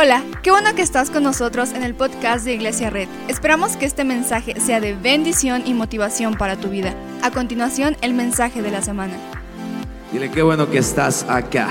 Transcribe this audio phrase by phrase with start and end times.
[0.00, 3.08] Hola, qué bueno que estás con nosotros en el podcast de Iglesia Red.
[3.26, 6.94] Esperamos que este mensaje sea de bendición y motivación para tu vida.
[7.20, 9.14] A continuación, el mensaje de la semana.
[10.12, 11.68] Dile qué bueno que estás acá.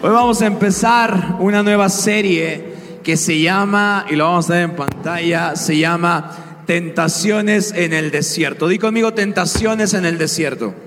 [0.00, 2.72] Hoy vamos a empezar una nueva serie
[3.04, 8.12] que se llama, y lo vamos a ver en pantalla, se llama Tentaciones en el
[8.12, 8.66] Desierto.
[8.66, 10.85] Di conmigo, Tentaciones en el Desierto.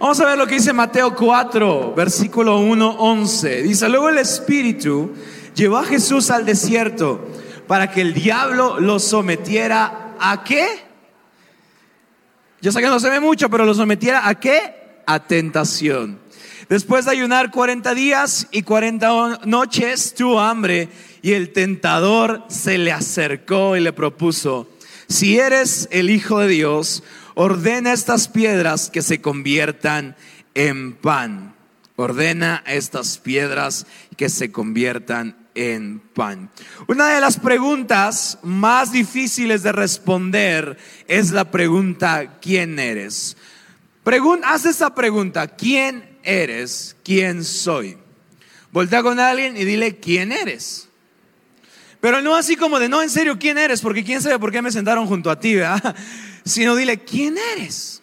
[0.00, 3.62] Vamos a ver lo que dice Mateo 4, versículo 1, 11.
[3.62, 5.12] Dice, luego el Espíritu
[5.56, 7.26] llevó a Jesús al desierto
[7.66, 10.68] para que el diablo lo sometiera a qué?
[12.60, 15.02] Yo sé que no se ve mucho, pero lo sometiera a qué?
[15.04, 16.20] A tentación.
[16.68, 20.90] Después de ayunar 40 días y 40 noches, tuvo hambre
[21.22, 24.68] y el tentador se le acercó y le propuso,
[25.08, 27.02] si eres el Hijo de Dios,
[27.40, 30.16] ordena estas piedras que se conviertan
[30.54, 31.54] en pan.
[31.94, 36.50] Ordena estas piedras que se conviertan en pan.
[36.88, 43.36] Una de las preguntas más difíciles de responder es la pregunta, ¿quién eres?
[44.42, 46.96] haz esa pregunta, ¿quién eres?
[47.04, 47.98] ¿Quién soy?
[48.72, 50.88] Voltea con alguien y dile, ¿quién eres?
[52.00, 53.80] Pero no así como de, no, en serio, ¿quién eres?
[53.80, 55.94] Porque quién sabe por qué me sentaron junto a ti, ¿verdad?
[56.48, 58.02] Sino dile, ¿quién eres?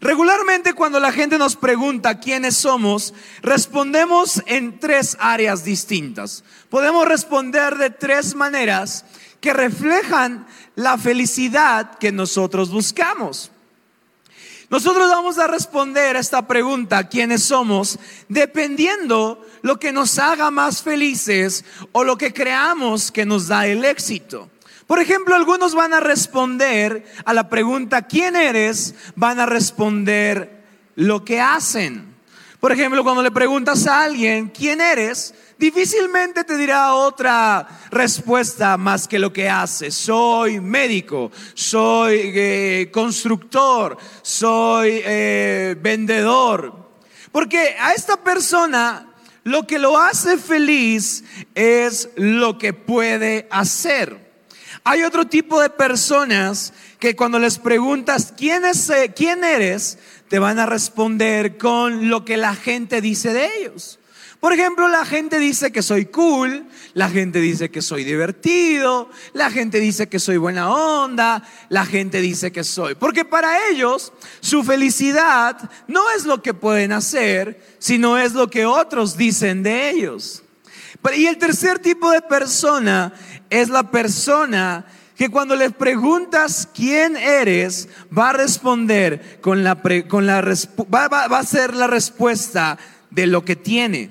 [0.00, 6.44] Regularmente cuando la gente nos pregunta quiénes somos, respondemos en tres áreas distintas.
[6.68, 9.04] Podemos responder de tres maneras
[9.40, 13.50] que reflejan la felicidad que nosotros buscamos.
[14.70, 17.98] Nosotros vamos a responder a esta pregunta, ¿quiénes somos?
[18.28, 23.84] Dependiendo lo que nos haga más felices o lo que creamos que nos da el
[23.84, 24.50] éxito.
[24.86, 28.94] Por ejemplo, algunos van a responder a la pregunta, ¿quién eres?
[29.16, 30.62] Van a responder
[30.94, 32.14] lo que hacen.
[32.60, 35.34] Por ejemplo, cuando le preguntas a alguien, ¿quién eres?
[35.58, 39.90] Difícilmente te dirá otra respuesta más que lo que hace.
[39.90, 46.88] Soy médico, soy eh, constructor, soy eh, vendedor.
[47.30, 49.08] Porque a esta persona
[49.44, 51.22] lo que lo hace feliz
[51.54, 54.23] es lo que puede hacer.
[54.86, 59.96] Hay otro tipo de personas que cuando les preguntas quién, es, eh, quién eres,
[60.28, 63.98] te van a responder con lo que la gente dice de ellos.
[64.40, 69.50] Por ejemplo, la gente dice que soy cool, la gente dice que soy divertido, la
[69.50, 72.94] gente dice que soy buena onda, la gente dice que soy.
[72.94, 78.66] Porque para ellos su felicidad no es lo que pueden hacer, sino es lo que
[78.66, 80.44] otros dicen de ellos.
[81.16, 83.12] Y el tercer tipo de persona
[83.50, 90.26] es la persona que cuando le preguntas quién eres, va a responder con la, con
[90.26, 92.78] la va, va a ser la respuesta
[93.10, 94.10] de lo que tiene.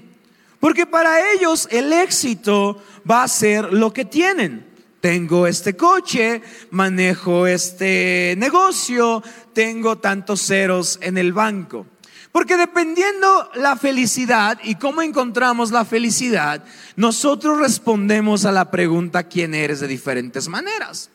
[0.59, 4.65] Porque para ellos el éxito va a ser lo que tienen.
[5.01, 9.21] Tengo este coche, manejo este negocio,
[9.51, 11.85] tengo tantos ceros en el banco.
[12.33, 19.53] Porque dependiendo la felicidad y cómo encontramos la felicidad, nosotros respondemos a la pregunta quién
[19.53, 21.11] eres de diferentes maneras.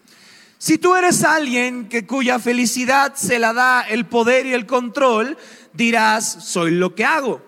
[0.59, 5.37] Si tú eres alguien que cuya felicidad se la da el poder y el control,
[5.73, 7.43] dirás, soy lo que hago.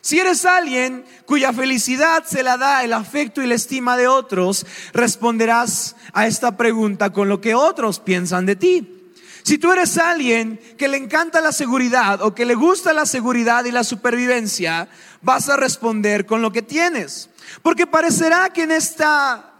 [0.00, 4.64] Si eres alguien cuya felicidad se la da el afecto y la estima de otros,
[4.94, 8.99] responderás a esta pregunta con lo que otros piensan de ti.
[9.42, 13.64] Si tú eres alguien que le encanta la seguridad o que le gusta la seguridad
[13.64, 14.88] y la supervivencia,
[15.22, 17.30] vas a responder con lo que tienes.
[17.62, 19.04] Porque parecerá que en este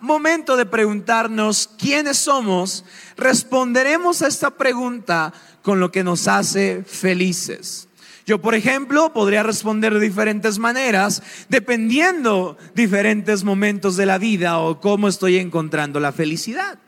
[0.01, 2.85] momento de preguntarnos quiénes somos,
[3.17, 5.33] responderemos a esta pregunta
[5.63, 7.89] con lo que nos hace felices.
[8.27, 14.81] Yo, por ejemplo, podría responder de diferentes maneras, dependiendo diferentes momentos de la vida o
[14.81, 16.79] cómo estoy encontrando la felicidad.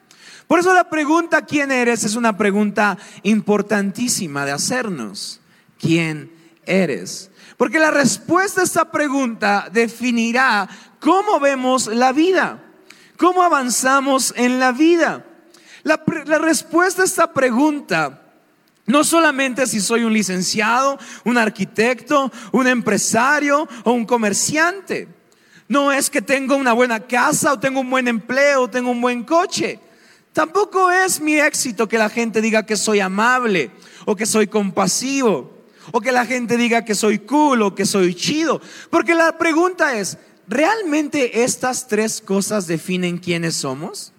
[0.47, 2.05] Por eso la pregunta ¿quién eres?
[2.05, 5.41] es una pregunta importantísima de hacernos.
[5.79, 6.33] ¿Quién
[6.65, 7.31] eres?
[7.57, 10.69] Porque la respuesta a esta pregunta definirá
[11.01, 12.63] cómo vemos la vida,
[13.17, 15.25] cómo avanzamos en la vida.
[15.83, 18.23] La, la respuesta a esta pregunta
[18.87, 25.09] no solamente si soy un licenciado, un arquitecto, un empresario o un comerciante.
[25.69, 29.01] No es que tengo una buena casa o tengo un buen empleo o tengo un
[29.01, 29.79] buen coche.
[30.33, 33.71] Tampoco es mi éxito que la gente diga que soy amable
[34.07, 38.15] o que soy compasivo o que la gente diga que soy cool o que soy
[38.15, 38.61] chido.
[38.91, 40.19] Porque la pregunta es,
[40.49, 44.13] ¿realmente estas tres cosas definen quiénes somos?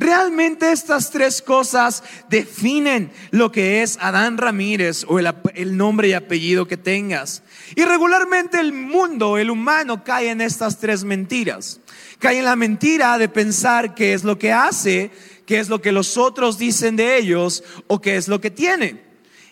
[0.00, 6.66] Realmente estas tres cosas definen lo que es Adán Ramírez o el, nombre y apellido
[6.66, 7.42] que tengas.
[7.76, 11.80] Y regularmente el mundo, el humano, cae en estas tres mentiras.
[12.18, 15.10] Cae en la mentira de pensar qué es lo que hace,
[15.50, 19.02] qué es lo que los otros dicen de ellos o qué es lo que tiene.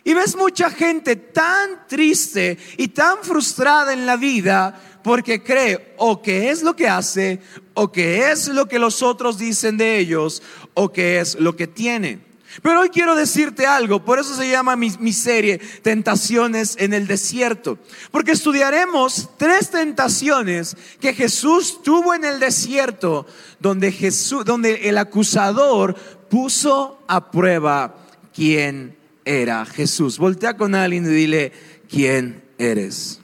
[0.04, 6.22] Y ves mucha gente tan triste y tan frustrada en la vida porque cree o
[6.22, 7.40] que es lo que hace,
[7.74, 10.40] o que es lo que los otros dicen de ellos,
[10.74, 12.27] o que es lo que tiene.
[12.62, 17.78] Pero hoy quiero decirte algo, por eso se llama mi, serie Tentaciones en el Desierto,
[18.10, 23.26] porque estudiaremos tres tentaciones que Jesús tuvo en el desierto,
[23.60, 25.94] donde, Jesús, donde el acusador
[26.28, 27.96] puso a prueba
[28.34, 30.18] quién era Jesús.
[30.18, 31.52] Voltea con alguien y dile,
[31.88, 33.20] ¿quién eres?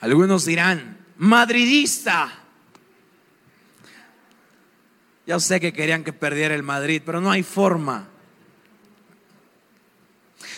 [0.00, 2.44] Algunos dirán, madridista.
[5.28, 8.08] Ya sé que querían que perdiera el Madrid, pero no hay forma.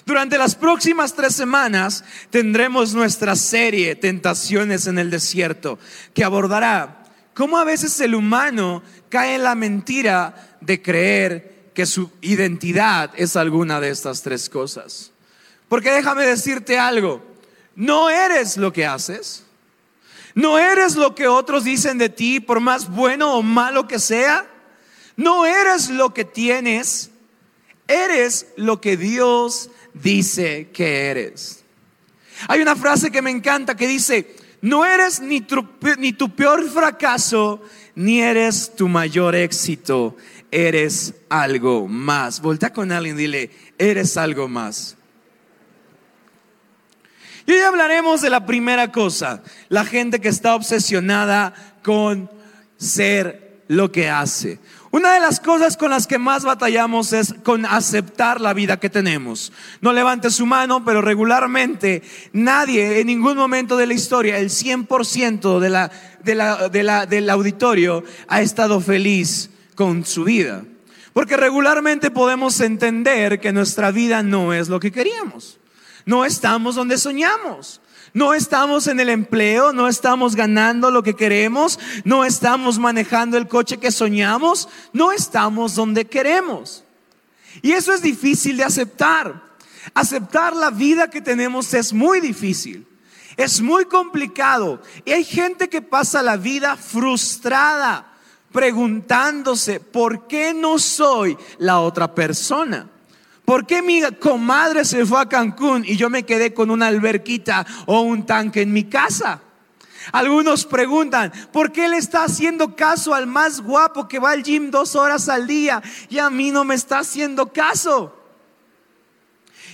[0.07, 5.81] Durante las próximas tres semanas tendremos nuestra serie Tentaciones en el Desierto,
[6.15, 7.03] que abordará
[7.35, 13.35] cómo a veces el humano cae en la mentira de creer que su identidad es
[13.35, 15.11] alguna de estas tres cosas.
[15.69, 17.27] Porque déjame decirte algo,
[17.75, 19.45] no eres lo que haces.
[20.37, 24.47] No eres lo que otros dicen de ti, por más bueno o malo que sea.
[25.21, 27.11] No eres lo que tienes.
[27.87, 31.63] Eres lo que Dios dice que eres.
[32.49, 37.63] Hay una frase que me encanta que dice, no eres ni tu, peor fracaso,
[37.95, 40.17] ni eres tu mayor éxito.
[40.51, 42.41] Eres algo más.
[42.41, 44.97] Voltea con alguien y dile, eres algo más.
[47.45, 52.31] Y hoy hablaremos de la primera cosa, la gente que está obsesionada con
[52.79, 54.59] ser lo que hace.
[54.93, 58.91] Una de las cosas con las que más batallamos es con aceptar la vida que
[58.91, 59.53] tenemos.
[59.81, 62.03] No levante su mano, pero regularmente
[62.33, 65.93] nadie en ningún momento de la historia, el 100% de la,
[66.25, 70.65] de la, de la, del auditorio ha estado feliz con su vida.
[71.13, 75.61] Porque regularmente podemos entender que nuestra vida no es lo que queríamos.
[76.05, 77.81] No estamos donde soñamos.
[78.13, 83.47] No estamos en el empleo, no estamos ganando lo que queremos, no estamos manejando el
[83.47, 86.85] coche que soñamos, no estamos donde queremos.
[87.63, 89.51] Y eso es difícil de aceptar.
[89.95, 92.87] Aceptar la vida que tenemos es muy difícil.
[93.37, 94.83] Es muy complicado.
[95.05, 98.13] Y hay gente que pasa la vida frustrada,
[98.53, 102.89] preguntándose, ¿por qué no soy la otra persona?
[103.51, 107.67] ¿Por qué mi comadre se fue a Cancún y yo me quedé con una alberquita
[107.87, 109.43] o un tanque en mi casa?
[110.13, 114.71] Algunos preguntan, ¿por qué le está haciendo caso al más guapo que va al gym
[114.71, 118.20] dos horas al día y a mí no me está haciendo caso?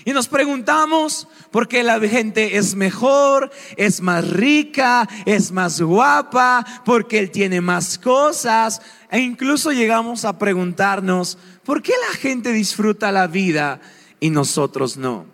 [0.07, 6.65] Y nos preguntamos por qué la gente es mejor, es más rica, es más guapa,
[6.85, 8.81] porque él tiene más cosas.
[9.11, 13.81] E incluso llegamos a preguntarnos, ¿por qué la gente disfruta la vida
[14.21, 15.27] y nosotros no?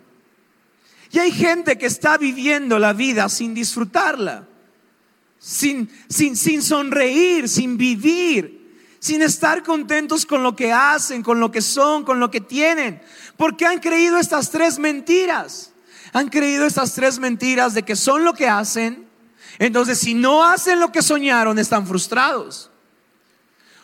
[1.11, 4.47] Y hay gente que está viviendo la vida sin disfrutarla,
[5.37, 8.62] sin, sin, sin sonreír, sin vivir
[9.03, 13.01] sin estar contentos con lo que hacen, con lo que son, con lo que tienen.
[13.35, 15.73] Porque han creído estas tres mentiras.
[16.13, 19.05] Han creído estas tres mentiras de que son lo que hacen.
[19.59, 22.71] Entonces, si no hacen lo que soñaron, están frustrados.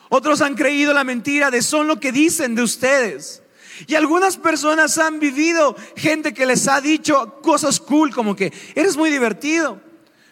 [0.08, 3.44] Otros han creído la mentira de son lo que dicen de ustedes.
[3.88, 8.96] Y algunas personas han vivido gente que les ha dicho cosas cool como que eres
[8.96, 9.82] muy divertido.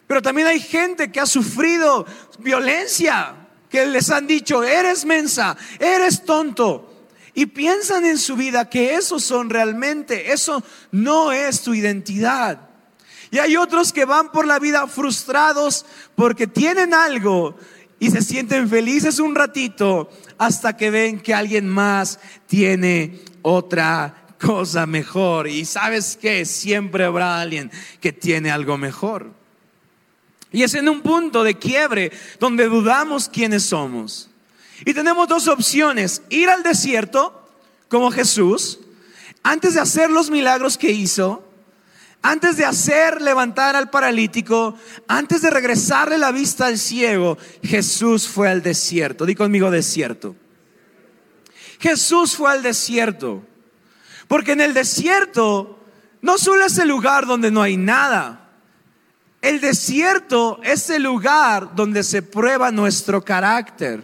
[0.08, 2.06] Pero también hay gente que ha sufrido
[2.40, 6.94] violencia, que les han dicho, eres mensa, eres tonto.
[7.34, 12.62] Y piensan en su vida que esos son realmente, eso no es tu identidad.
[13.30, 17.56] Y hay otros que van por la vida frustrados porque tienen algo
[18.00, 24.86] y se sienten felices un ratito hasta que ven que alguien más tiene otra cosa
[24.86, 25.48] mejor.
[25.48, 29.32] Y sabes que siempre habrá alguien que tiene algo mejor.
[30.51, 34.30] Y es en un punto de quiebre donde dudamos quiénes somos.
[34.86, 37.48] Y tenemos dos opciones, ir al desierto
[37.89, 38.80] como Jesús,
[39.44, 41.44] antes de hacer los milagros que hizo,
[42.22, 44.75] antes de hacer levantar al paralítico,
[45.08, 49.25] antes de regresarle la vista al ciego, Jesús fue al desierto.
[49.25, 50.36] Di conmigo desierto.
[51.80, 53.44] Jesús fue al desierto.
[54.27, 55.80] Porque en el desierto
[56.22, 58.47] no solo es el lugar donde no hay nada.
[59.48, 64.04] El desierto es el lugar donde se prueba nuestro carácter.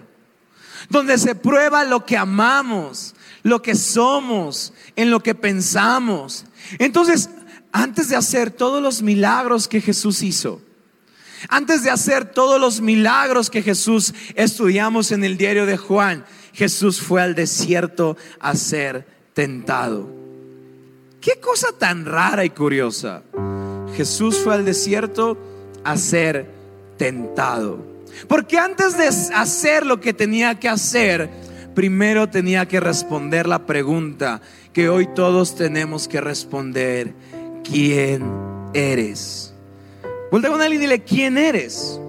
[0.89, 6.45] donde se prueba lo que amamos, lo que somos, en lo que pensamos.
[6.77, 7.29] Entonces,
[7.71, 10.62] antes de hacer todos los milagros que Jesús hizo,
[11.50, 17.01] antes de hacer todos los milagros que Jesús estudiamos en el diario de Juan, Jesús
[17.01, 20.09] fue al desierto a ser tentado.
[21.19, 23.23] Qué cosa tan rara y curiosa.
[23.95, 25.38] Jesús fue al desierto
[25.83, 26.47] a ser
[26.97, 27.79] tentado.
[28.27, 31.29] Porque antes de hacer lo que tenía que hacer,
[31.73, 37.13] primero tenía que responder la pregunta que hoy todos tenemos que responder.
[37.63, 38.23] ¿Quién
[38.73, 39.53] eres?
[40.31, 42.00] Vuelve con él y dile, ¿quién eres?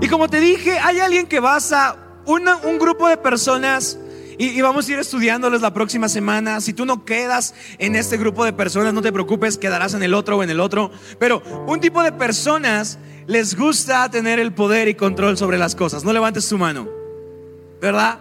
[0.00, 1.96] Y como te dije, hay alguien que basa
[2.26, 3.98] un grupo de personas
[4.42, 6.60] y, vamos a ir estudiándolos la próxima semana.
[6.60, 10.14] Si tú no quedas en este grupo de personas, no te preocupes, quedarás en el
[10.14, 10.90] otro o en el otro.
[11.20, 16.02] Pero un tipo de personas les gusta tener el poder y control sobre las cosas.
[16.02, 16.88] No levantes tu mano,
[17.80, 18.18] ¿verdad?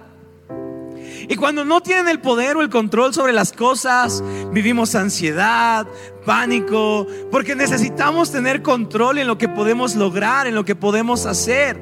[1.27, 5.87] Y cuando no tienen el poder o el control sobre las cosas, vivimos ansiedad,
[6.23, 11.79] pánico, porque necesitamos tener control en lo que podemos lograr, en lo que podemos hacer.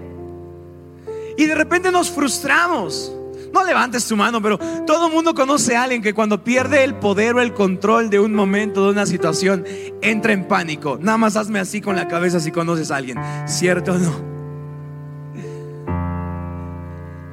[1.37, 3.18] Y de repente nos frustramos.
[3.53, 6.95] No levantes tu mano, pero todo el mundo conoce a alguien que cuando pierde el
[6.95, 9.65] poder o el control de un momento, de una situación,
[10.01, 10.97] entra en pánico.
[11.01, 13.17] Nada más hazme así con la cabeza si conoces a alguien.
[13.45, 14.29] ¿Cierto o no?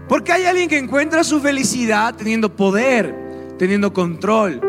[0.08, 4.60] Porque hay alguien que encuentra su felicidad teniendo poder, teniendo control,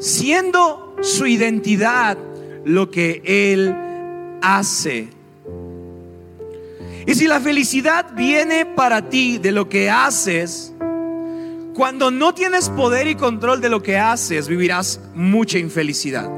[0.00, 2.18] siendo su identidad
[2.64, 3.74] lo que él
[4.42, 5.08] hace.
[7.08, 10.74] Y si la felicidad viene para ti de lo que haces,
[11.74, 16.28] cuando no tienes poder y control de lo que haces, vivirás mucha infelicidad.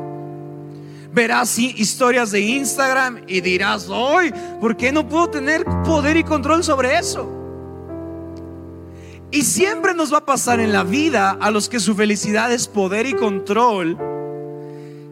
[1.12, 6.62] Verás historias de Instagram y dirás, hoy, ¿por qué no puedo tener poder y control
[6.62, 7.28] sobre eso?
[9.32, 12.68] Y siempre nos va a pasar en la vida a los que su felicidad es
[12.68, 13.98] poder y control,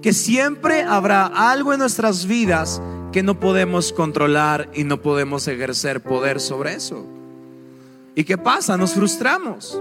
[0.03, 2.81] que siempre habrá algo en nuestras vidas
[3.19, 7.05] que no podemos controlar y no podemos ejercer poder sobre eso.
[8.15, 8.77] ¿Y qué pasa?
[8.77, 9.77] Nos frustramos.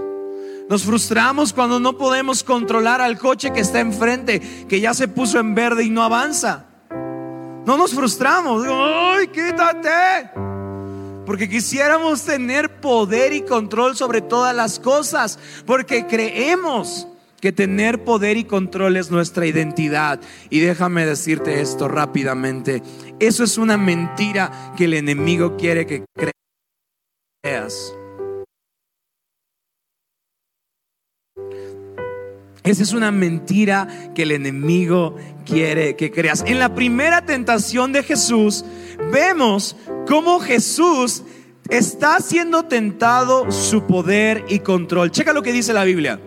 [0.68, 5.38] Nos frustramos cuando no podemos controlar al coche que está enfrente, que ya se puso
[5.38, 6.64] en verde y no avanza.
[7.64, 8.66] No nos frustramos.
[8.68, 10.30] ¡ay, quítate!
[11.24, 17.06] porque quisiéramos tener poder y control sobre todas las cosas, porque creemos
[17.40, 20.20] que tener poder y control es nuestra identidad.
[20.50, 22.82] Y déjame decirte esto rápidamente,
[23.20, 26.04] eso es una mentira que el enemigo quiere que
[27.42, 27.94] creas.
[32.62, 36.44] Esa es una mentira que el enemigo quiere que creas.
[36.46, 38.64] En la primera tentación de Jesús,
[39.10, 39.74] vemos
[40.06, 41.22] cómo Jesús
[41.70, 45.10] está siendo tentado su poder y control.
[45.10, 46.20] Checa lo que dice la Biblia.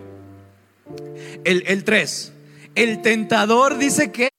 [1.44, 2.32] El, 3.
[2.74, 4.30] El tentador dice que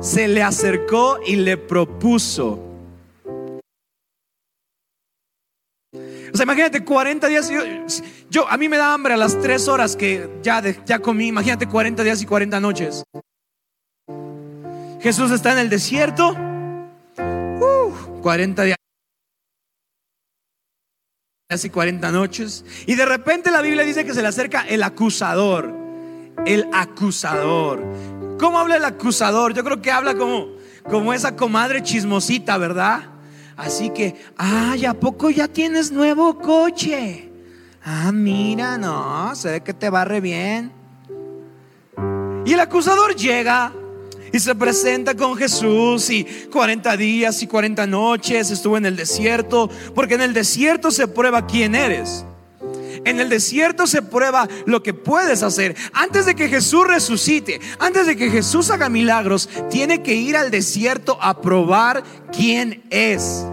[0.00, 2.68] se le acercó y le propuso
[6.32, 7.50] O sea, imagínate 40 días.
[8.30, 11.28] Yo, a mí me da hambre a las 3 horas que ya, ya comí.
[11.28, 13.04] Imagínate 40 días y 40 noches.
[15.00, 16.36] Jesús está en el desierto.
[18.22, 18.76] 40 días
[21.64, 22.64] y 40 noches.
[22.86, 25.74] Y de repente la Biblia dice que se le acerca el acusador.
[26.44, 27.82] El acusador.
[28.38, 29.52] ¿Cómo habla el acusador?
[29.52, 30.48] Yo creo que habla como,
[30.88, 33.02] como esa comadre chismosita, ¿verdad?
[33.56, 37.30] Así que, ay, ¿a poco ya tienes nuevo coche?
[37.84, 40.72] Ah, mira, no, se ve que te va re bien.
[42.44, 43.72] Y el acusador llega
[44.32, 49.68] y se presenta con Jesús y 40 días y 40 noches estuvo en el desierto,
[49.94, 52.24] porque en el desierto se prueba quién eres.
[53.04, 55.76] En el desierto se prueba lo que puedes hacer.
[55.92, 60.50] Antes de que Jesús resucite, antes de que Jesús haga milagros, tiene que ir al
[60.50, 62.02] desierto a probar
[62.32, 63.44] quién es.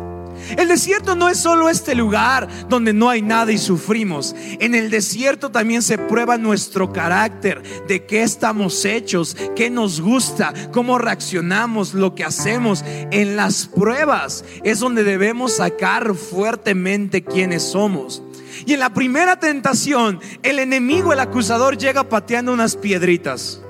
[0.58, 4.36] El desierto no es solo este lugar donde no hay nada y sufrimos.
[4.60, 10.54] En el desierto también se prueba nuestro carácter, de qué estamos hechos, qué nos gusta,
[10.72, 12.84] cómo reaccionamos, lo que hacemos.
[13.12, 18.22] En las pruebas es donde debemos sacar fuertemente quiénes somos.
[18.66, 23.62] Y en la primera tentación, el enemigo, el acusador, llega pateando unas piedritas.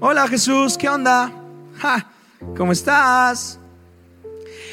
[0.00, 1.32] Hola Jesús, ¿qué onda?
[2.56, 3.58] ¿Cómo estás?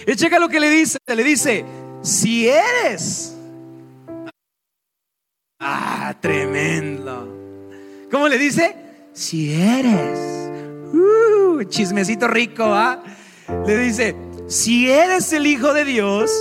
[0.06, 0.98] Y checa lo que le dice.
[1.06, 1.66] Le dice,
[2.02, 3.36] si eres.
[5.60, 7.28] Ah, tremendo.
[8.10, 8.76] ¿Cómo le dice?
[9.14, 10.50] Si eres.
[10.94, 13.04] Uh, chismecito rico, ¿ah?
[13.66, 14.16] Le dice,
[14.48, 16.32] si eres el Hijo de Dios,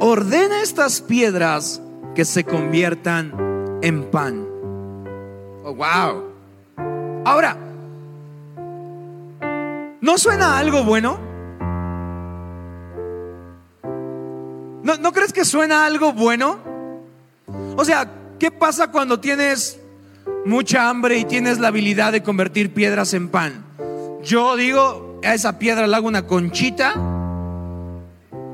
[0.00, 1.80] ordena estas piedras
[2.14, 4.46] que se conviertan en pan.
[5.64, 6.24] Oh, wow.
[7.24, 7.56] Ahora,
[10.00, 11.18] ¿no suena algo bueno?
[14.82, 16.58] ¿No, ¿No crees que suena algo bueno?
[17.76, 19.80] O sea, ¿qué pasa cuando tienes
[20.44, 23.64] mucha hambre y tienes la habilidad de convertir piedras en pan?
[24.22, 27.15] Yo digo, a esa piedra le hago una conchita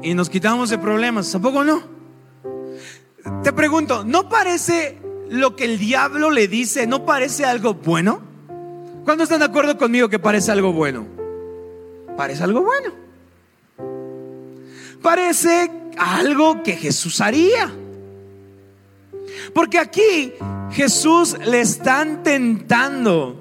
[0.02, 1.30] y nos quitamos de problemas.
[1.30, 1.82] ¿Tampoco no?
[3.42, 8.20] Te pregunto, ¿no parece lo que el diablo le dice, no parece algo bueno?
[9.04, 11.06] ¿Cuándo están de acuerdo conmigo que parece algo bueno?
[12.16, 12.92] Parece algo bueno.
[15.00, 17.72] Parece algo que Jesús haría.
[19.54, 20.32] Porque aquí
[20.70, 23.40] Jesús le están tentando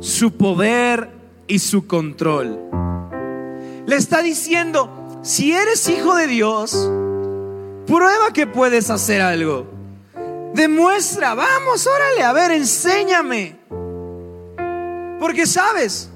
[0.00, 1.10] su poder
[1.46, 2.58] y su control.
[3.86, 6.72] Le está diciendo, si eres hijo de Dios,
[7.86, 9.66] prueba que puedes hacer algo.
[10.54, 13.56] Demuestra, vamos, órale, a ver, enséñame.
[15.18, 16.10] Porque sabes,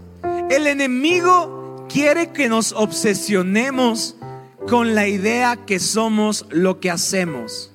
[0.50, 4.16] el enemigo quiere que nos obsesionemos
[4.68, 7.72] con la idea que somos lo que hacemos.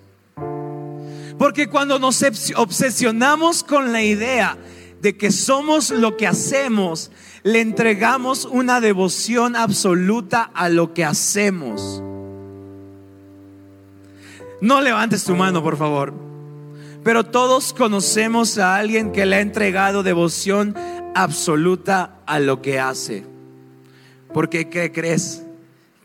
[1.38, 2.24] Porque cuando nos
[2.56, 4.58] obsesionamos con la idea
[5.02, 7.12] de que somos lo que hacemos,
[7.44, 12.04] le entregamos una devoción absoluta a lo que hacemos.
[14.62, 16.14] No levantes tu mano, por favor.
[17.04, 20.76] Pero todos conocemos a alguien que le ha entregado devoción
[21.16, 23.26] absoluta a lo que hace.
[24.32, 25.42] Porque ¿qué crees?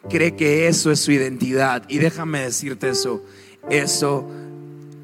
[0.09, 1.83] Cree que eso es su identidad.
[1.89, 3.23] Y déjame decirte eso.
[3.69, 4.27] Eso,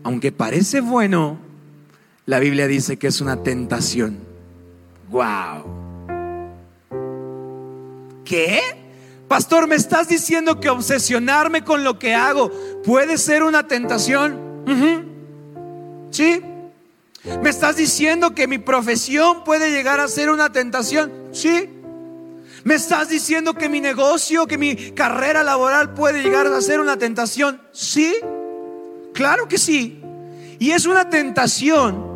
[0.03, 1.39] aunque parece bueno,
[2.27, 4.19] la Biblia dice que es una tentación.
[5.11, 5.83] ¡Wow!
[8.25, 8.61] ¿Qué?
[9.29, 12.51] Pastor, ¿me estás diciendo que obsesionarme con lo que hago
[12.85, 14.53] puede ser una tentación?
[16.11, 16.43] ¿Sí?
[17.43, 21.13] ¿Me estás diciendo que mi profesión puede llegar a ser una tentación?
[21.33, 21.71] Sí.
[22.65, 26.97] ¿Me estás diciendo que mi negocio, que mi carrera laboral puede llegar a ser una
[26.97, 27.61] tentación?
[27.73, 28.15] Sí.
[29.15, 30.01] Claro que sí.
[30.59, 32.12] Y es una tentación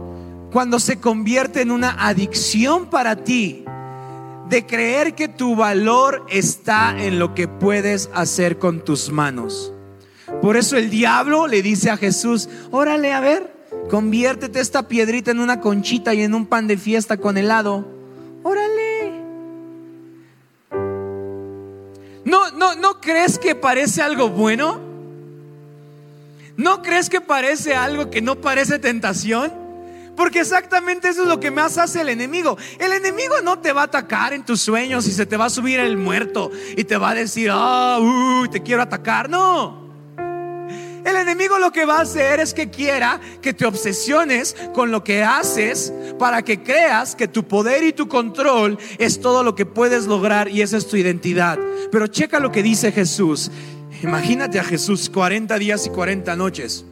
[0.57, 3.63] cuando se convierte en una adicción para ti
[4.49, 9.75] de creer que tu valor está en lo que puedes hacer con tus manos.
[10.41, 13.53] Por eso el diablo le dice a Jesús, órale, a ver,
[13.91, 17.87] conviértete esta piedrita en una conchita y en un pan de fiesta con helado.
[18.43, 19.13] Órale.
[22.25, 24.81] ¿No, no, ¿No crees que parece algo bueno?
[26.57, 29.66] ¿No crees que parece algo que no parece tentación?
[30.17, 32.57] Porque exactamente eso es lo que más hace el enemigo.
[32.79, 35.51] El enemigo no te va a atacar en tus sueños y se te va a
[35.51, 38.01] subir el muerto y te va a decir, ah,
[38.51, 39.29] te quiero atacar.
[39.29, 39.85] No.
[41.05, 45.05] El enemigo lo que va a hacer es que quiera que te obsesiones con lo
[45.05, 49.67] que haces para que creas que tu poder y tu control es todo lo que
[49.67, 51.61] puedes lograr y esa es tu identidad.
[51.93, 53.53] Pero checa lo que dice Jesús.
[54.03, 56.85] Imagínate a Jesús 40 días y 40 noches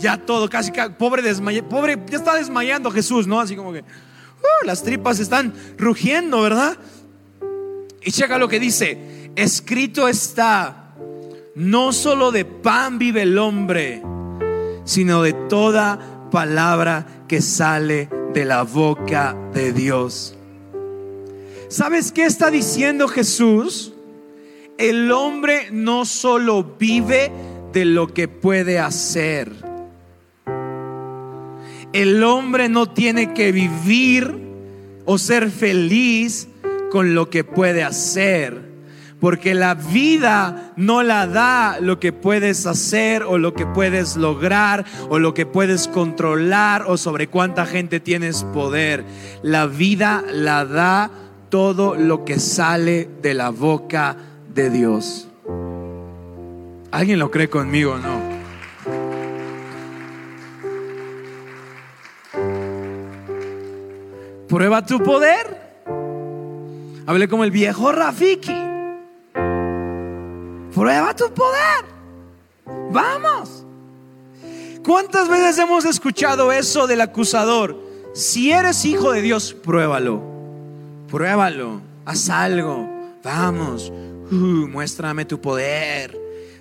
[0.00, 3.38] ya todo, casi, pobre, desmaya, pobre, ya está desmayando Jesús, ¿no?
[3.38, 6.76] Así como que uh, las tripas están rugiendo, ¿verdad?
[8.02, 10.94] Y checa lo que dice, escrito está,
[11.54, 14.02] no solo de pan vive el hombre,
[14.84, 20.34] sino de toda palabra que sale de la boca de Dios.
[21.68, 23.92] ¿Sabes qué está diciendo Jesús?
[24.78, 27.30] El hombre no solo vive
[27.72, 29.69] de lo que puede hacer
[31.92, 34.38] el hombre no tiene que vivir
[35.04, 36.48] o ser feliz
[36.90, 38.70] con lo que puede hacer.
[39.18, 44.86] Porque la vida no la da lo que puedes hacer o lo que puedes lograr
[45.10, 49.04] o lo que puedes controlar o sobre cuánta gente tienes poder.
[49.42, 51.10] La vida la da
[51.50, 54.16] todo lo que sale de la boca
[54.54, 55.28] de Dios.
[56.90, 58.29] ¿Alguien lo cree conmigo o no?
[64.50, 65.46] Prueba tu poder.
[67.06, 68.56] Hablé como el viejo Rafiki.
[70.74, 71.84] Prueba tu poder.
[72.90, 73.64] Vamos.
[74.84, 77.78] ¿Cuántas veces hemos escuchado eso del acusador?
[78.12, 80.20] Si eres hijo de Dios, pruébalo.
[81.08, 81.80] Pruébalo.
[82.04, 82.90] Haz algo.
[83.22, 83.92] Vamos.
[84.32, 86.18] Uh, muéstrame tu poder.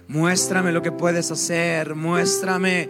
[0.08, 1.95] Muéstrame lo que puedes hacer.
[1.95, 2.88] Muéstrame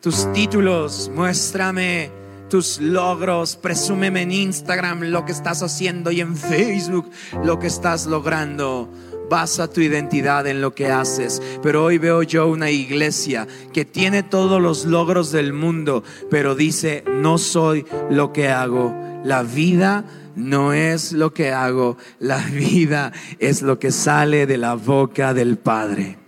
[0.00, 1.10] tus títulos.
[1.14, 2.10] Muéstrame
[2.48, 7.10] tus logros, presúmeme en Instagram lo que estás haciendo y en Facebook
[7.44, 8.88] lo que estás logrando.
[9.28, 11.42] Basa tu identidad en lo que haces.
[11.62, 17.02] Pero hoy veo yo una iglesia que tiene todos los logros del mundo, pero dice,
[17.08, 18.94] no soy lo que hago.
[19.24, 20.04] La vida
[20.36, 25.56] no es lo que hago, la vida es lo que sale de la boca del
[25.56, 26.18] Padre.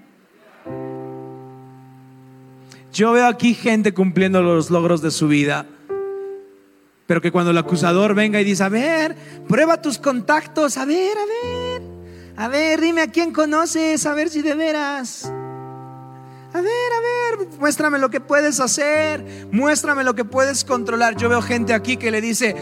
[2.92, 5.66] Yo veo aquí gente cumpliendo los logros de su vida,
[7.08, 9.16] pero que cuando el acusador venga y dice, a ver,
[9.48, 11.82] prueba tus contactos, a ver, a ver,
[12.36, 15.24] a ver, dime a quién conoces, a ver si de veras.
[15.24, 21.16] A ver, a ver, muéstrame lo que puedes hacer, muéstrame lo que puedes controlar.
[21.16, 22.54] Yo veo gente aquí que le dice,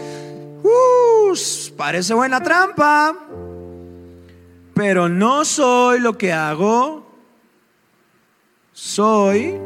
[0.63, 1.35] uh,
[1.75, 3.17] parece buena trampa,
[4.73, 7.05] pero no soy lo que hago,
[8.71, 9.59] soy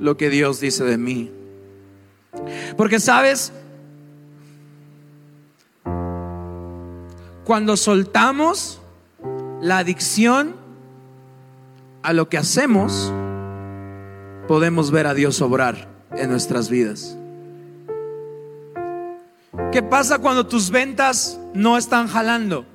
[0.00, 1.30] lo que Dios dice de mí.
[2.76, 3.52] Porque sabes,
[7.48, 8.78] cuando soltamos
[9.62, 10.54] la adicción
[12.02, 13.10] a lo que hacemos,
[14.46, 17.16] podemos ver a Dios obrar en nuestras vidas.
[19.72, 22.66] ¿Qué pasa cuando tus ventas no están jalando?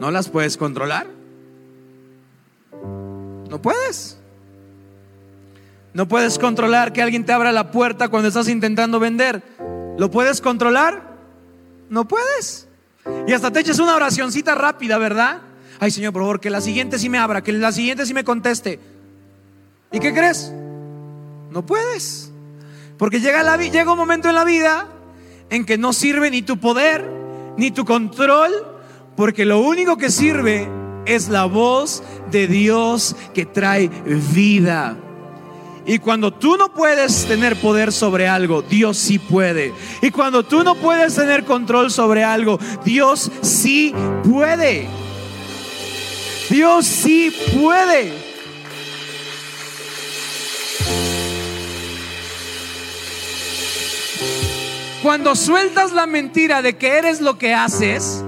[0.00, 1.06] ¿No las puedes controlar?
[3.48, 4.18] No puedes.
[5.94, 9.44] No puedes controlar que alguien te abra la puerta cuando estás intentando vender.
[9.96, 11.04] ¿Lo puedes controlar?
[11.88, 12.65] No puedes.
[13.26, 15.42] Y hasta te echas una oracioncita rápida, ¿verdad?
[15.78, 18.24] Ay, Señor, por favor, que la siguiente sí me abra, que la siguiente sí me
[18.24, 18.80] conteste.
[19.92, 20.52] ¿Y qué crees?
[21.50, 22.30] No puedes.
[22.98, 24.88] Porque llega, la, llega un momento en la vida
[25.50, 27.08] en que no sirve ni tu poder,
[27.56, 28.52] ni tu control,
[29.16, 30.68] porque lo único que sirve
[31.04, 33.88] es la voz de Dios que trae
[34.32, 34.96] vida.
[35.86, 39.72] Y cuando tú no puedes tener poder sobre algo, Dios sí puede.
[40.02, 43.94] Y cuando tú no puedes tener control sobre algo, Dios sí
[44.24, 44.88] puede.
[46.50, 48.12] Dios sí puede.
[55.04, 58.24] Cuando sueltas la mentira de que eres lo que haces,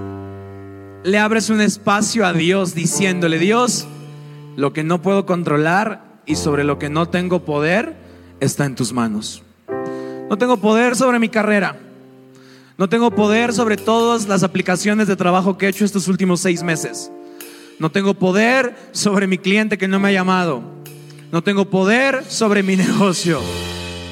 [1.03, 3.89] le abres un espacio a Dios diciéndole, Dios,
[4.55, 7.97] lo que no puedo controlar, y sobre lo que no tengo poder
[8.39, 9.43] está en tus manos.
[10.29, 11.81] No tengo poder sobre mi carrera.
[12.77, 16.63] No tengo poder sobre todas las aplicaciones de trabajo que he hecho estos últimos seis
[16.63, 17.11] meses.
[17.79, 20.63] No tengo poder sobre mi cliente que no me ha llamado.
[21.33, 23.41] No tengo poder sobre mi negocio.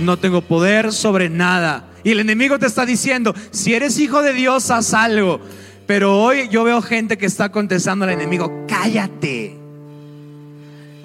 [0.01, 1.91] No tengo poder sobre nada.
[2.03, 5.41] Y el enemigo te está diciendo, si eres hijo de Dios, haz algo.
[5.87, 9.66] Pero hoy yo veo gente que está contestando al enemigo, cállate.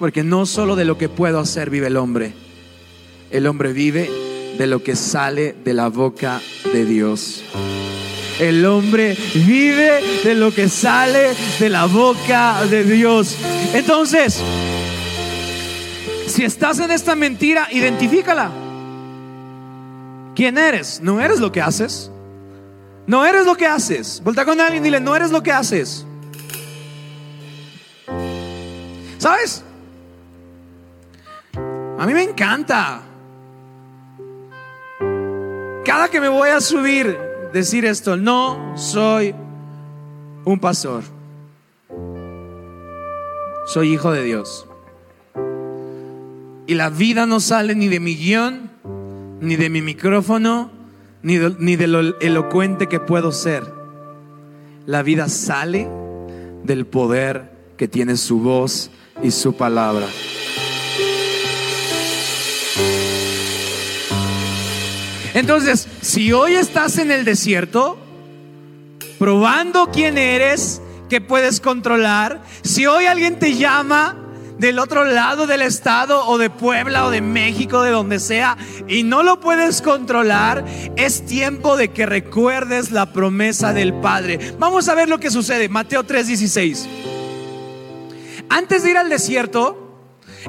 [0.02, 2.34] Porque no solo de lo que puedo hacer vive el hombre.
[3.30, 4.10] El hombre vive
[4.58, 6.40] de lo que sale de la boca
[6.72, 7.44] de Dios.
[8.40, 13.36] El hombre vive de lo que sale de la boca de Dios.
[13.74, 14.42] Entonces,
[16.26, 18.50] si estás en esta mentira, identifícala.
[20.34, 21.00] ¿Quién eres?
[21.00, 22.10] No eres lo que haces.
[23.06, 24.20] No eres lo que haces.
[24.24, 26.04] Volta con alguien y dile, no eres lo que haces.
[29.18, 29.62] ¿Sabes?
[32.02, 33.00] A mí me encanta.
[35.84, 37.16] Cada que me voy a subir,
[37.52, 39.32] decir esto, no soy
[40.44, 41.04] un pastor.
[43.66, 44.66] Soy hijo de Dios.
[46.66, 48.68] Y la vida no sale ni de mi guion,
[49.40, 50.72] ni de mi micrófono,
[51.22, 53.62] ni de, ni de lo elocuente que puedo ser.
[54.86, 55.88] La vida sale
[56.64, 58.90] del poder que tiene su voz
[59.22, 60.08] y su palabra.
[65.34, 67.98] Entonces, si hoy estás en el desierto,
[69.18, 74.16] probando quién eres, que puedes controlar, si hoy alguien te llama
[74.58, 79.02] del otro lado del estado o de Puebla o de México, de donde sea, y
[79.02, 80.64] no lo puedes controlar,
[80.96, 84.54] es tiempo de que recuerdes la promesa del Padre.
[84.58, 85.68] Vamos a ver lo que sucede.
[85.68, 86.86] Mateo 3:16.
[88.48, 89.81] Antes de ir al desierto,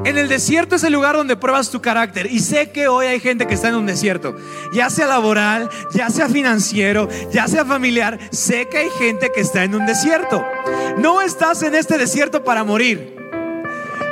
[0.03, 2.31] en el desierto es el lugar donde pruebas tu carácter.
[2.31, 4.35] Y sé que hoy hay gente que está en un desierto.
[4.73, 8.19] Ya sea laboral, ya sea financiero, ya sea familiar.
[8.31, 10.43] Sé que hay gente que está en un desierto.
[10.97, 13.15] No estás en este desierto para morir.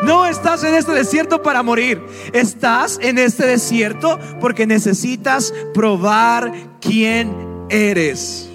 [0.03, 2.01] No estás en este desierto para morir.
[2.33, 7.35] Estás en este desierto porque necesitas probar quién
[7.69, 8.49] eres.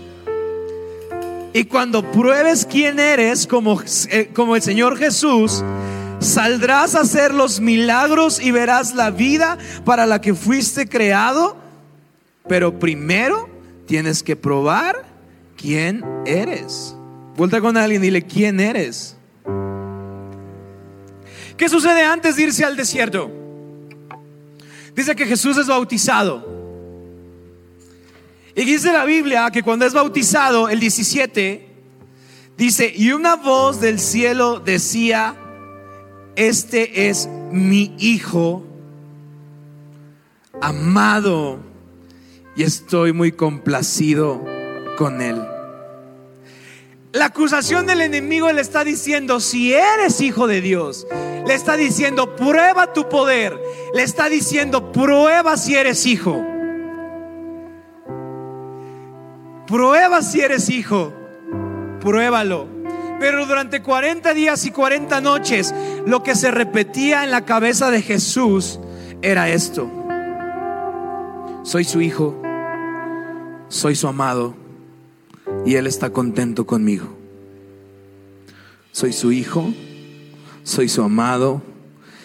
[1.52, 5.64] Y cuando pruebes quién eres como, eh, como el Señor Jesús,
[6.26, 11.56] Saldrás a hacer los milagros y verás la vida para la que fuiste creado
[12.48, 13.48] Pero primero
[13.86, 15.04] tienes que probar
[15.56, 16.96] quién eres.
[17.36, 19.16] Vuelta con alguien y dile, ¿quién eres?
[21.56, 23.30] ¿Qué sucede antes de irse al desierto?
[24.94, 26.56] Dice que Jesús es bautizado.
[28.54, 31.68] Y dice la Biblia que cuando es bautizado, el 17,
[32.56, 35.36] dice, y una voz del cielo decía,
[36.36, 38.62] este es mi hijo
[40.60, 41.58] amado
[42.54, 44.44] y estoy muy complacido
[44.96, 45.42] con él.
[47.12, 51.06] La acusación del enemigo le está diciendo, si eres hijo de Dios,
[51.46, 53.58] le está diciendo, prueba tu poder,
[53.94, 56.44] le está diciendo, prueba si eres hijo.
[59.66, 61.12] Prueba si eres hijo,
[62.00, 62.75] pruébalo.
[63.18, 65.74] Pero durante 40 días y 40 noches,
[66.06, 68.78] lo que se repetía en la cabeza de Jesús
[69.22, 69.90] era esto.
[71.62, 72.40] Soy su hijo,
[73.68, 74.54] soy su amado
[75.64, 77.08] y Él está contento conmigo.
[78.92, 79.72] Soy su hijo,
[80.62, 81.62] soy su amado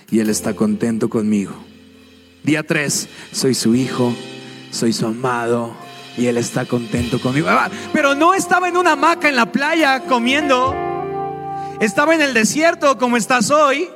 [0.10, 1.54] y Él está contento conmigo.
[2.44, 4.14] Día 3, soy su hijo,
[4.72, 5.76] soy su amado
[6.18, 7.48] y Él está contento conmigo.
[7.50, 10.76] Ah, pero no estaba en una hamaca en la playa comiendo,
[11.80, 13.90] estaba en el desierto como estás hoy.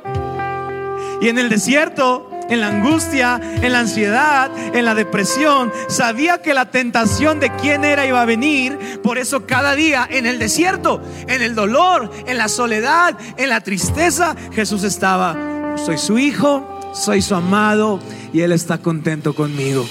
[1.22, 5.72] Y en el desierto en la angustia, en la ansiedad, en la depresión.
[5.88, 9.00] Sabía que la tentación de quién era iba a venir.
[9.02, 13.62] Por eso cada día en el desierto, en el dolor, en la soledad, en la
[13.62, 15.76] tristeza, Jesús estaba.
[15.78, 18.00] Soy su hijo, soy su amado
[18.34, 19.86] y Él está contento conmigo.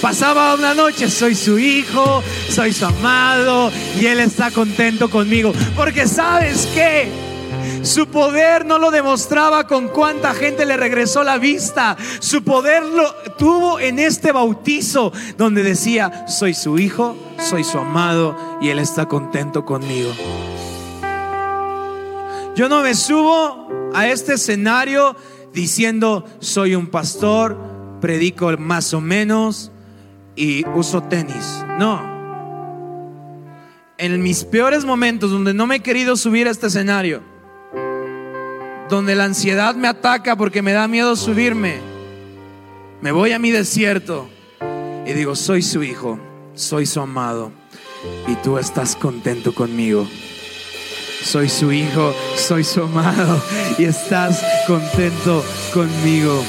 [0.00, 5.52] Pasaba una noche, soy su hijo, soy su amado y Él está contento conmigo.
[5.76, 7.08] Porque sabes que
[7.82, 11.98] su poder no lo demostraba con cuánta gente le regresó la vista.
[12.20, 18.58] Su poder lo tuvo en este bautizo donde decía, soy su hijo, soy su amado
[18.62, 20.12] y él está contento conmigo.
[22.56, 25.14] Yo no me subo a este escenario
[25.52, 27.58] diciendo, soy un pastor,
[28.00, 29.72] predico más o menos
[30.40, 31.66] y uso tenis.
[31.78, 32.00] No.
[33.98, 37.22] En mis peores momentos donde no me he querido subir a este escenario,
[38.88, 41.80] donde la ansiedad me ataca porque me da miedo subirme,
[43.02, 44.30] me voy a mi desierto
[45.06, 46.18] y digo, soy su hijo,
[46.54, 47.52] soy su amado
[48.26, 50.08] y tú estás contento conmigo.
[51.22, 53.42] Soy su hijo, soy su amado
[53.76, 56.42] y estás contento conmigo.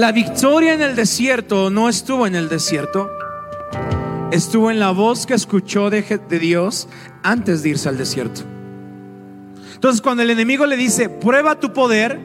[0.00, 3.10] La victoria en el desierto no estuvo en el desierto
[4.32, 6.02] estuvo en la voz que escuchó de,
[6.40, 6.88] Dios
[7.22, 8.40] antes de irse al desierto.
[9.74, 12.18] Entonces cuando el enemigo le dice, prueba tu poder,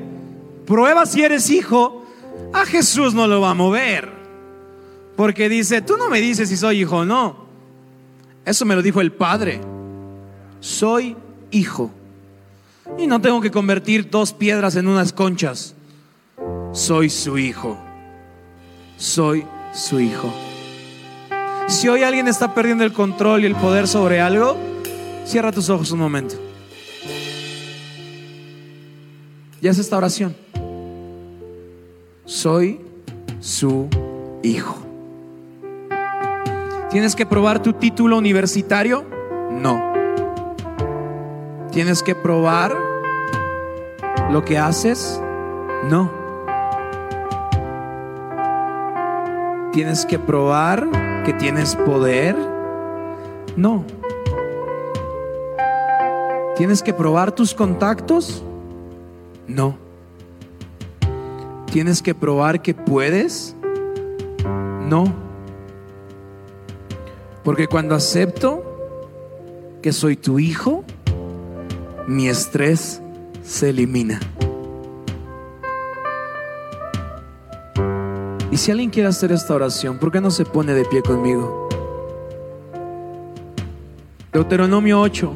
[0.66, 2.06] prueba si eres hijo,
[2.54, 4.10] a Jesús no lo va a mover.
[5.18, 7.46] Porque dice, tú no me dices si soy hijo o no.
[8.46, 9.60] Eso me lo dijo el Padre.
[10.62, 11.18] Soy
[11.52, 11.92] hijo.
[12.98, 15.75] Y no tengo que convertir dos piedras en unas conchas.
[16.76, 17.78] Soy su hijo.
[18.98, 20.30] Soy su hijo.
[21.70, 24.58] Si hoy alguien está perdiendo el control y el poder sobre algo,
[25.24, 26.36] cierra tus ojos un momento.
[29.62, 30.36] Y haz esta oración.
[32.26, 32.82] Soy
[33.40, 33.88] su
[34.44, 34.76] hijo.
[36.92, 39.06] ¿Tienes que probar tu título universitario?
[39.50, 39.94] No.
[41.72, 42.76] ¿Tienes que probar
[44.30, 45.22] lo que haces?
[45.90, 46.25] No.
[49.76, 50.90] ¿Tienes que probar
[51.26, 52.34] que tienes poder?
[53.58, 53.84] No.
[56.56, 58.42] ¿Tienes que probar tus contactos?
[59.50, 59.76] No.
[61.74, 63.54] ¿Tienes que probar que puedes?
[64.88, 65.14] No.
[67.44, 68.64] Porque cuando acepto
[69.82, 70.86] que soy tu hijo,
[72.08, 73.02] mi estrés
[73.44, 74.22] se elimina.
[78.56, 81.68] Y si alguien quiere hacer esta oración, ¿por qué no se pone de pie conmigo?
[84.32, 85.34] Deuteronomio 8.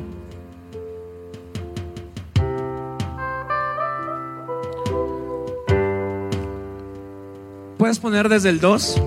[7.78, 9.02] ¿Puedes poner desde el 2?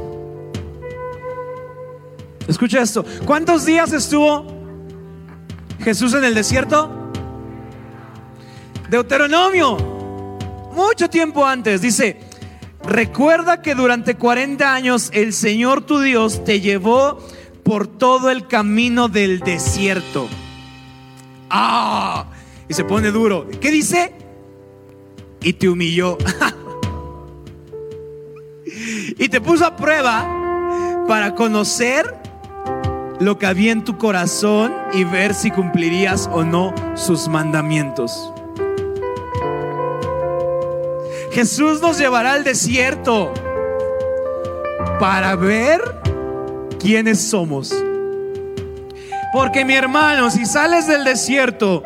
[2.48, 3.06] Escucha esto.
[3.24, 4.44] ¿Cuántos días estuvo
[5.82, 6.90] Jesús en el desierto?
[8.90, 9.78] Deuteronomio.
[10.74, 11.80] Mucho tiempo antes.
[11.80, 12.31] Dice,
[12.84, 17.18] Recuerda que durante 40 años el Señor tu Dios te llevó
[17.62, 20.28] por todo el camino del desierto.
[21.48, 22.26] Ah,
[22.68, 23.46] y se pone duro.
[23.60, 24.12] ¿Qué dice?
[25.40, 26.18] Y te humilló.
[29.18, 30.26] Y te puso a prueba
[31.06, 32.16] para conocer
[33.20, 38.32] lo que había en tu corazón y ver si cumplirías o no sus mandamientos.
[41.32, 43.32] Jesús nos llevará al desierto
[45.00, 45.80] para ver
[46.78, 47.74] quiénes somos.
[49.32, 51.82] Porque mi hermano, si sales del desierto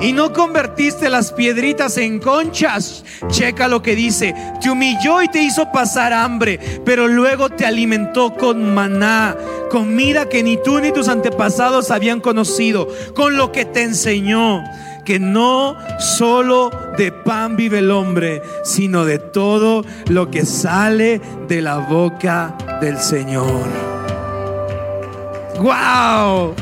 [0.00, 5.42] y no convertiste las piedritas en conchas, checa lo que dice, te humilló y te
[5.42, 9.36] hizo pasar hambre, pero luego te alimentó con maná,
[9.68, 12.86] comida que ni tú ni tus antepasados habían conocido,
[13.16, 14.62] con lo que te enseñó
[15.04, 21.60] que no solo de pan vive el hombre, sino de todo lo que sale de
[21.60, 23.68] la boca del Señor.
[25.60, 26.54] ¡Wow!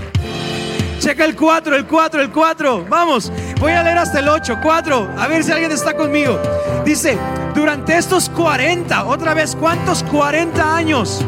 [0.99, 2.87] Checa el 4, el 4, el 4.
[2.89, 4.59] Vamos, voy a leer hasta el 8.
[4.63, 6.39] 4, a ver si alguien está conmigo.
[6.85, 7.19] Dice,
[7.55, 11.25] durante estos 40, otra vez, ¿cuántos 40 años?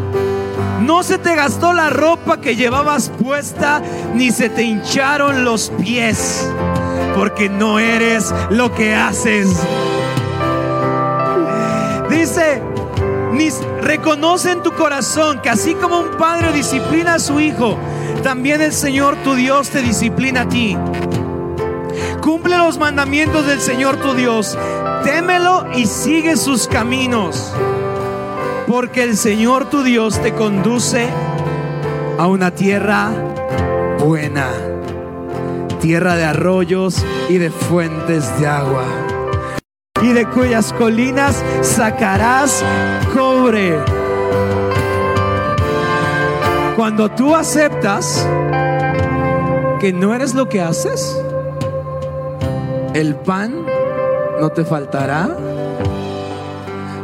[0.81, 3.83] No se te gastó la ropa que llevabas puesta,
[4.15, 6.47] ni se te hincharon los pies
[7.15, 9.49] porque no eres lo que haces.
[12.11, 12.63] Dice,
[13.83, 17.77] reconoce en tu corazón que así como un padre disciplina a su hijo,
[18.23, 20.77] también el Señor tu Dios te disciplina a ti.
[22.21, 24.59] Cumple los mandamientos del Señor tu Dios,
[25.05, 27.53] témelo y sigue sus caminos,
[28.67, 31.07] porque el Señor tu Dios te conduce
[32.19, 33.11] a una tierra
[33.99, 34.74] buena
[35.85, 38.87] tierra de arroyos y de fuentes de agua,
[40.01, 42.65] y de cuyas colinas sacarás
[43.15, 43.77] cobre.
[46.75, 48.27] Cuando tú aceptas
[49.79, 51.23] que no eres lo que haces,
[52.95, 53.67] el pan
[54.41, 55.37] no te faltará,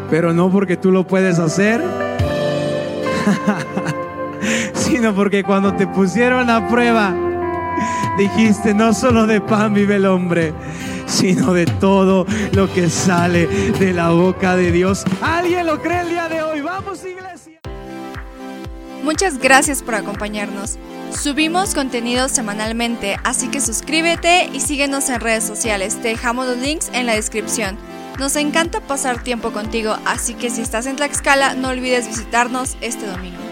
[0.09, 1.85] pero no porque tú lo puedes hacer,
[4.73, 7.15] sino porque cuando te pusieron a prueba,
[8.19, 10.53] dijiste, no solo de pan vive el hombre,
[11.07, 15.05] sino de todo lo que sale de la boca de Dios.
[15.21, 16.61] ¿Alguien lo cree el día de hoy?
[16.61, 17.59] Vamos iglesia.
[19.03, 20.79] Muchas gracias por acompañarnos.
[21.11, 25.97] Subimos contenido semanalmente, así que suscríbete y síguenos en redes sociales.
[26.01, 27.77] Te dejamos los links en la descripción.
[28.19, 33.07] Nos encanta pasar tiempo contigo, así que si estás en Tlaxcala no olvides visitarnos este
[33.07, 33.50] domingo.